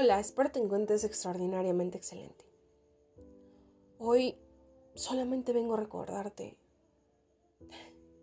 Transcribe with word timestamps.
Hola, 0.00 0.20
espero 0.20 0.52
te 0.52 0.60
encuentres 0.60 1.02
extraordinariamente 1.02 1.98
excelente. 1.98 2.44
Hoy 3.98 4.36
solamente 4.94 5.52
vengo 5.52 5.74
a 5.74 5.80
recordarte 5.80 6.56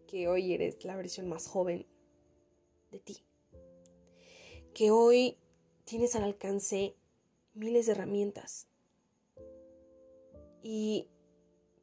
que 0.08 0.30
hoy 0.30 0.54
eres 0.54 0.86
la 0.86 0.96
versión 0.96 1.28
más 1.28 1.48
joven 1.48 1.86
de 2.94 3.00
ti. 3.00 3.18
Que 4.74 4.92
hoy 4.92 5.38
tienes 5.84 6.16
al 6.16 6.24
alcance 6.24 6.96
miles 7.56 7.88
de 7.88 7.92
herramientas 7.92 8.68
y 10.64 11.10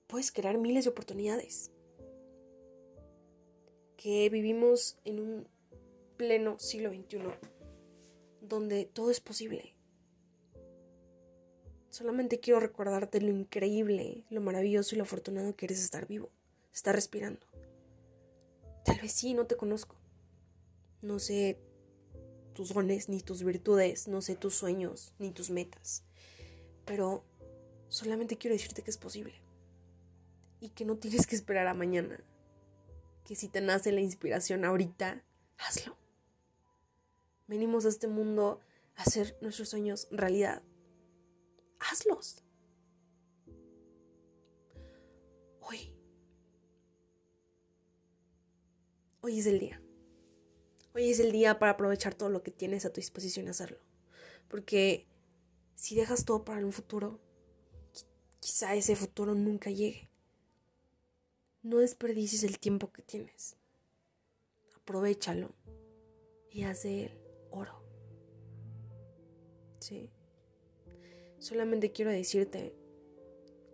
puedes 0.07 0.33
crear 0.33 0.57
miles 0.57 0.85
de 0.85 0.91
oportunidades. 0.91 1.71
Que 3.99 4.31
vivimos 4.31 4.97
en 5.05 5.21
un 5.21 5.49
pleno 6.17 6.59
siglo 6.59 6.89
XXI 6.89 7.19
donde 8.41 8.87
todo 8.87 9.11
es 9.11 9.21
posible 9.21 9.75
Solamente 11.93 12.41
quiero 12.41 12.59
recordarte 12.59 13.21
lo 13.21 13.29
increíble, 13.29 14.25
lo 14.31 14.41
maravilloso 14.41 14.95
y 14.95 14.99
lo 14.99 15.05
afortunado 15.05 15.55
que 15.55 15.67
eres 15.67 15.85
estar 15.85 16.07
vivo, 16.07 16.31
estar 16.73 16.95
respirando. 16.95 17.47
Tal 18.87 18.99
vez 18.99 19.13
sí, 19.13 19.35
no 19.35 19.47
te 19.47 19.59
conozco. 19.59 19.95
No 21.03 21.19
sé 21.19 21.61
tus 22.55 22.73
dones, 22.73 23.11
ni 23.11 23.21
tus 23.21 23.43
virtudes, 23.43 24.09
no 24.09 24.23
sé 24.23 24.37
tus 24.37 24.55
sueños, 24.55 25.13
ni 25.19 25.33
tus 25.33 25.51
metas. 25.51 26.03
Pero 26.87 27.27
solamente 27.89 28.39
quiero 28.39 28.55
decirte 28.55 28.81
que 28.81 28.91
es 28.91 28.97
posible. 28.97 29.35
Y 30.61 30.71
que 30.71 30.87
no 30.87 30.97
tienes 30.97 31.27
que 31.27 31.37
esperar 31.37 31.67
a 31.67 31.75
mañana. 31.75 32.25
Que 33.27 33.37
si 33.37 33.49
te 33.49 33.61
nace 33.61 33.93
la 33.93 34.01
inspiración 34.01 34.65
ahorita, 34.65 35.23
hazlo. 35.59 35.99
Venimos 37.49 37.85
a 37.85 37.91
este 37.91 38.09
mundo 38.09 38.61
a 38.97 39.03
hacer 39.03 39.37
nuestros 39.43 39.69
sueños 39.69 40.09
realidad 40.11 40.63
hazlos. 41.91 42.43
Hoy. 45.61 45.95
Hoy 49.21 49.39
es 49.39 49.47
el 49.47 49.59
día. 49.59 49.83
Hoy 50.95 51.11
es 51.11 51.21
el 51.21 51.33
día 51.33 51.59
para 51.59 51.73
aprovechar 51.73 52.15
todo 52.15 52.29
lo 52.29 52.43
que 52.43 52.51
tienes 52.51 52.85
a 52.85 52.93
tu 52.93 53.01
disposición 53.01 53.47
y 53.47 53.51
hacerlo. 53.51 53.79
Porque 54.49 55.07
si 55.75 55.95
dejas 55.95 56.25
todo 56.25 56.45
para 56.45 56.65
un 56.65 56.73
futuro, 56.73 57.21
quizá 58.41 58.75
ese 58.75 58.97
futuro 58.97 59.35
nunca 59.35 59.71
llegue. 59.71 60.11
No 61.63 61.79
desperdicies 61.79 62.43
el 62.43 62.59
tiempo 62.59 62.93
que 62.93 63.03
tienes. 63.03 63.57
Aprovechalo 64.77 65.55
y 66.51 66.65
haz 66.65 66.83
de 66.83 67.05
él 67.05 67.19
oro. 67.51 67.83
¿Sí? 69.79 70.11
Solamente 71.43 71.91
quiero 71.91 72.13
decirte 72.13 72.73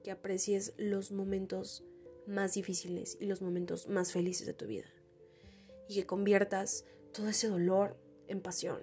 que 0.03 0.11
aprecies 0.11 0.73
los 0.79 1.13
momentos 1.13 1.85
más 2.27 2.55
difíciles 2.55 3.19
y 3.21 3.27
los 3.27 3.43
momentos 3.43 3.89
más 3.89 4.11
felices 4.11 4.47
de 4.47 4.55
tu 4.55 4.67
vida. 4.67 4.87
Y 5.87 5.97
que 5.97 6.07
conviertas 6.07 6.87
todo 7.13 7.29
ese 7.29 7.49
dolor 7.49 7.95
en 8.27 8.41
pasión. 8.41 8.83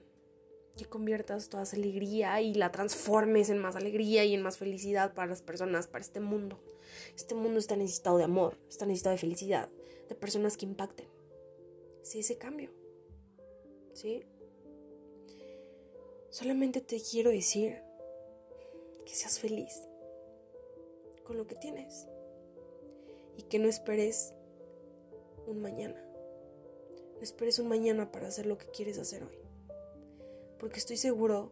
Que 0.77 0.85
conviertas 0.85 1.49
toda 1.49 1.63
esa 1.63 1.77
alegría 1.77 2.39
y 2.41 2.53
la 2.53 2.71
transformes 2.71 3.49
en 3.49 3.57
más 3.57 3.75
alegría 3.75 4.23
y 4.23 4.35
en 4.35 4.43
más 4.43 4.59
felicidad 4.59 5.15
para 5.15 5.29
las 5.29 5.41
personas, 5.41 5.87
para 5.87 6.03
este 6.03 6.19
mundo. 6.19 6.59
Este 7.15 7.33
mundo 7.33 7.57
está 7.57 7.75
necesitado 7.75 8.19
de 8.19 8.25
amor, 8.25 8.55
está 8.69 8.85
necesitado 8.85 9.15
de 9.15 9.21
felicidad, 9.21 9.67
de 10.07 10.13
personas 10.13 10.57
que 10.57 10.67
impacten. 10.67 11.07
Sí, 12.03 12.19
ese 12.19 12.37
cambio. 12.37 12.69
¿Sí? 13.93 14.21
Solamente 16.29 16.81
te 16.81 17.01
quiero 17.01 17.31
decir 17.31 17.84
que 19.05 19.15
seas 19.15 19.39
feliz 19.39 19.87
con 21.23 21.37
lo 21.37 21.47
que 21.47 21.55
tienes 21.55 22.07
y 23.37 23.43
que 23.43 23.59
no 23.59 23.67
esperes 23.67 24.33
un 25.47 25.61
mañana. 25.61 26.01
No 27.15 27.21
esperes 27.21 27.59
un 27.59 27.67
mañana 27.67 28.11
para 28.11 28.27
hacer 28.27 28.45
lo 28.45 28.57
que 28.57 28.67
quieres 28.67 28.97
hacer 28.97 29.23
hoy. 29.23 29.37
Porque 30.59 30.79
estoy 30.79 30.97
seguro 30.97 31.51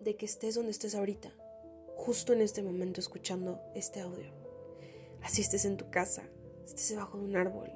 de 0.00 0.16
que 0.16 0.26
estés 0.26 0.54
donde 0.54 0.70
estés 0.70 0.94
ahorita, 0.94 1.32
justo 1.96 2.32
en 2.32 2.40
este 2.40 2.62
momento 2.62 3.00
escuchando 3.00 3.60
este 3.74 4.00
audio. 4.00 4.32
Así 5.22 5.40
estés 5.40 5.64
en 5.64 5.76
tu 5.76 5.90
casa, 5.90 6.28
estés 6.64 6.90
debajo 6.90 7.18
de 7.18 7.24
un 7.24 7.36
árbol, 7.36 7.72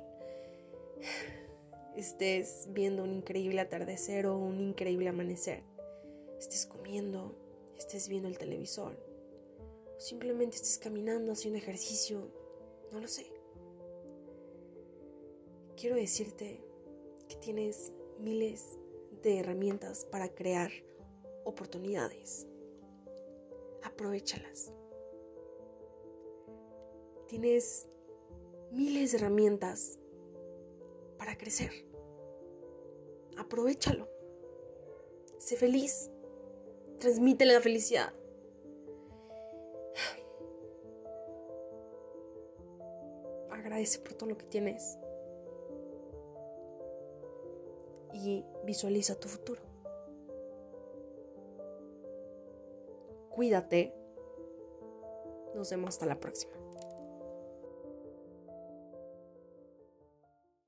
estés 1.97 2.69
viendo 2.71 3.03
un 3.03 3.15
increíble 3.15 3.61
atardecer 3.61 4.27
o 4.27 4.37
un 4.37 4.61
increíble 4.61 5.09
amanecer, 5.09 5.63
estés 6.39 6.67
comiendo, 6.67 7.35
estés 7.79 8.09
viendo 8.09 8.29
el 8.29 8.39
televisor, 8.39 8.97
o 9.97 10.01
simplemente 10.01 10.57
estés 10.57 10.79
caminando, 10.79 11.33
haciendo 11.33 11.59
ejercicio, 11.59 12.31
no 12.93 13.01
lo 13.01 13.09
sé. 13.09 13.27
Quiero 15.77 15.97
decirte 15.97 16.61
que 17.29 17.37
tienes 17.37 17.93
miles 18.19 18.79
de 19.23 19.39
herramientas 19.39 20.05
para 20.05 20.29
crear 20.35 20.71
oportunidades. 21.45 22.47
Aprovechalas. 23.83 24.73
Tienes 27.27 27.89
miles 28.73 29.13
de 29.13 29.19
herramientas 29.19 29.99
para 31.17 31.37
crecer. 31.37 31.71
Aprovechalo. 33.37 34.09
Sé 35.39 35.57
feliz. 35.57 36.11
Transmítele 36.99 37.53
la 37.53 37.61
felicidad. 37.61 38.13
Agradece 43.51 44.01
por 44.01 44.15
todo 44.15 44.31
lo 44.31 44.39
que 44.39 44.47
tienes. 44.47 44.99
Y 48.13 48.45
visualiza 48.65 49.15
tu 49.15 49.29
futuro. 49.29 49.61
Cuídate. 53.31 53.95
Nos 55.55 55.71
vemos 55.71 55.91
hasta 55.91 56.07
la 56.07 56.19
próxima. 56.19 56.53